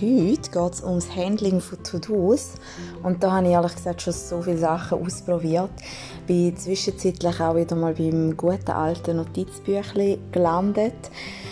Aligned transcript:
Heute 0.00 0.50
geht 0.52 0.72
es 0.74 0.84
ums 0.84 1.16
Handling 1.16 1.60
von 1.60 1.82
To-Dos. 1.82 2.52
Und 3.02 3.20
da 3.20 3.32
habe 3.32 3.46
ich 3.46 3.52
ehrlich 3.52 3.74
gesagt 3.74 4.00
schon 4.00 4.12
so 4.12 4.42
viele 4.42 4.58
Sachen 4.58 5.04
ausprobiert. 5.04 5.70
Bin 6.24 6.56
zwischenzeitlich 6.56 7.40
auch 7.40 7.56
wieder 7.56 7.74
mal 7.74 7.94
beim 7.94 8.36
guten 8.36 8.70
alten 8.70 9.16
Notizbüchlein 9.16 10.18
gelandet. 10.30 10.94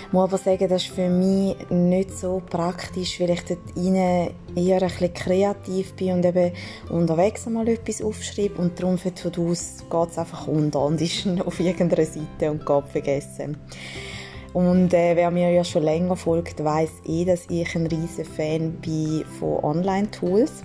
Ich 0.06 0.12
muss 0.12 0.28
aber 0.28 0.38
sagen, 0.38 0.68
das 0.68 0.84
ist 0.84 0.94
für 0.94 1.08
mich 1.08 1.56
nicht 1.70 2.16
so 2.16 2.40
praktisch, 2.48 3.18
weil 3.18 3.30
ich 3.30 3.42
dort 3.46 3.76
eher 3.76 4.30
ein 4.54 4.80
bisschen 4.80 5.14
kreativ 5.14 5.94
bin 5.94 6.12
und 6.12 6.24
eben 6.24 6.52
unterwegs 6.88 7.48
einmal 7.48 7.66
etwas 7.66 8.00
aufschreibe 8.00 8.62
und 8.62 8.78
darum 8.78 8.96
für 8.96 9.12
To-Dos 9.12 9.78
geht 9.90 10.10
es 10.10 10.18
einfach 10.18 10.46
unter 10.46 10.82
und 10.82 11.00
ist 11.00 11.26
auf 11.44 11.58
irgendeiner 11.58 12.06
Seite 12.06 12.52
und 12.52 12.64
geht 12.64 12.84
vergessen. 12.92 13.56
Und 14.56 14.94
äh, 14.94 15.14
wer 15.14 15.30
mir 15.30 15.50
ja 15.50 15.62
schon 15.62 15.82
länger 15.82 16.16
folgt, 16.16 16.64
weiß 16.64 17.02
eh, 17.04 17.26
dass 17.26 17.44
ich 17.50 17.76
ein 17.76 17.86
riesen 17.88 18.24
Fan 18.24 18.72
bin 18.80 19.22
von 19.38 19.62
Online-Tools. 19.62 20.62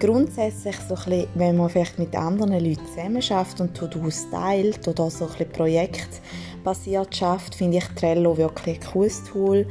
Grundsätzlich, 0.00 0.76
so 0.88 0.94
bisschen, 0.94 1.26
wenn 1.34 1.58
man 1.58 1.68
vielleicht 1.68 1.98
mit 1.98 2.16
anderen 2.16 2.52
Leuten 2.52 2.86
zusammenarbeitet 2.86 3.60
und 3.60 3.74
To-Dos 3.76 4.30
teilt 4.30 4.88
oder 4.88 5.10
so 5.10 5.26
ein 5.26 5.30
bisschen 5.30 5.52
projektbasiert 5.52 7.14
schafft, 7.14 7.54
finde 7.54 7.76
ich 7.76 7.84
Trello 7.88 8.34
wirklich 8.38 8.80
ein 8.80 8.92
cooles 8.92 9.22
Tool. 9.24 9.66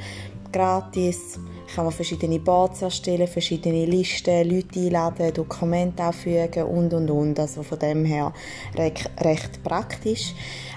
Gratis, 0.51 1.39
kann 1.75 1.85
man 1.85 1.93
verschiedene 1.93 2.39
Boards 2.39 2.81
erstellen, 2.81 3.27
verschiedene 3.27 3.85
Listen, 3.85 4.49
Leute 4.49 4.79
einladen, 4.79 5.33
Dokumente 5.33 6.03
anfügen 6.03 6.63
und 6.63 6.93
und 6.93 7.09
und. 7.09 7.39
Also 7.39 7.63
von 7.63 7.79
dem 7.79 8.05
her 8.05 8.33
recht, 8.75 9.09
recht 9.21 9.63
praktisch. 9.63 10.33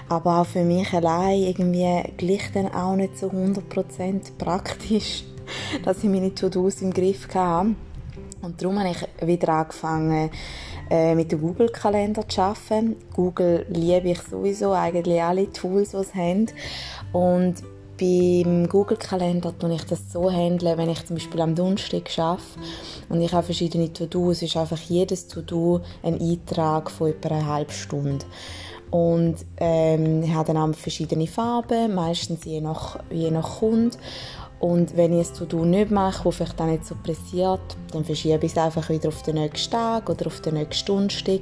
Aber 0.07 0.41
auch 0.41 0.45
für 0.45 0.63
mich 0.63 0.93
allein 0.93 1.39
irgendwie 1.39 2.03
gleich 2.17 2.51
dann 2.53 2.73
auch 2.73 2.95
nicht 2.95 3.17
so 3.17 3.27
100% 3.27 4.37
praktisch, 4.37 5.23
dass 5.83 6.03
ich 6.03 6.09
meine 6.09 6.33
To-Dos 6.33 6.81
im 6.81 6.93
Griff 6.93 7.27
habe. 7.33 7.75
Und 8.41 8.61
darum 8.61 8.79
habe 8.79 8.91
ich 8.91 9.27
wieder 9.27 9.49
angefangen, 9.49 10.29
äh, 10.89 11.15
mit 11.15 11.31
dem 11.31 11.41
Google-Kalender 11.41 12.27
zu 12.27 12.41
arbeiten. 12.41 12.95
Google 13.13 13.65
liebe 13.69 14.11
ich 14.11 14.21
sowieso, 14.21 14.71
eigentlich 14.73 15.21
alle 15.21 15.51
Tools, 15.51 15.91
die 15.91 15.97
es 15.97 16.13
haben. 16.13 16.45
Und 17.11 17.55
beim 17.97 18.67
Google-Kalender 18.67 19.57
tue 19.57 19.75
ich 19.75 19.83
das 19.85 20.11
so 20.11 20.31
handeln, 20.31 20.77
wenn 20.77 20.89
ich 20.89 21.05
zum 21.05 21.15
Beispiel 21.15 21.41
am 21.41 21.55
Donnerstag 21.55 22.09
arbeite 22.17 22.43
und 23.09 23.21
ich 23.21 23.33
habe 23.33 23.43
verschiedene 23.43 23.91
To-Dos, 23.91 24.41
ist 24.41 24.57
einfach 24.57 24.79
jedes 24.79 25.27
To-Do 25.27 25.81
ein 26.03 26.19
Eintrag 26.19 26.91
von 26.91 27.09
etwa 27.09 27.29
einer 27.29 27.45
halben 27.45 27.71
Stunde. 27.71 28.25
Und 28.91 29.35
ähm, 29.57 30.23
ich 30.23 30.33
habe 30.33 30.53
dann 30.53 30.57
auch 30.57 30.75
verschiedene 30.75 31.27
Farben, 31.27 31.95
meistens 31.95 32.45
je 32.45 32.61
nach, 32.61 32.99
je 33.11 33.31
nach 33.31 33.59
Kunde. 33.59 33.97
Und 34.59 34.95
wenn 34.95 35.19
ich 35.19 35.27
ein 35.27 35.33
To-Do 35.35 35.65
nicht 35.65 35.91
mache, 35.91 36.23
das 36.23 36.35
vielleicht 36.35 36.59
dann 36.59 36.71
nicht 36.71 36.85
so 36.85 36.95
pressiert, 37.03 37.59
dann 37.91 38.05
verschiebe 38.05 38.45
ich 38.45 38.51
es 38.51 38.57
einfach 38.57 38.89
wieder 38.89 39.09
auf 39.09 39.21
den 39.23 39.35
nächsten 39.35 39.71
Tag 39.71 40.09
oder 40.09 40.27
auf 40.27 40.41
den 40.41 40.55
nächsten 40.55 40.85
Donnerstag. 40.85 41.41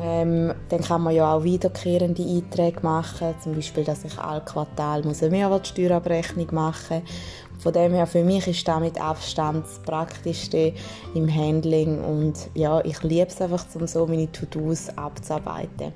Ähm, 0.00 0.52
dann 0.70 0.80
kann 0.80 1.02
man 1.02 1.14
ja 1.14 1.34
auch 1.34 1.44
wiederkehrende 1.44 2.24
Einträge 2.24 2.80
machen, 2.82 3.34
zum 3.40 3.54
Beispiel, 3.54 3.84
dass 3.84 4.04
ich 4.04 4.18
alle 4.18 4.40
Quartal 4.40 5.04
muss 5.04 5.22
eine 5.22 5.30
Mehrwertsteuerabrechnung 5.30 6.48
machen 6.52 7.02
muss. 7.02 7.62
Von 7.62 7.72
dem 7.72 7.92
her, 7.92 8.06
für 8.06 8.24
mich 8.24 8.46
ist 8.46 8.66
das 8.66 8.80
mit 8.80 9.00
Abstand 9.00 9.64
das 9.64 9.78
Praktischste 9.78 10.74
im 11.14 11.32
Handling 11.32 12.02
und 12.02 12.34
ja, 12.54 12.84
ich 12.84 13.02
liebe 13.02 13.28
es 13.28 13.40
einfach, 13.40 13.64
um 13.74 13.86
so 13.86 14.06
meine 14.06 14.30
To-Dos 14.30 14.90
abzuarbeiten. 14.98 15.92